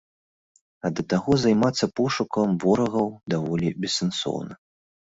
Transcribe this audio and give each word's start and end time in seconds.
А 0.87 0.89
да 0.99 1.05
таго 1.13 1.31
займацца 1.43 1.91
пошукам 2.01 2.59
ворагаў 2.65 3.07
даволі 3.37 3.75
бессэнсоўна. 3.87 4.53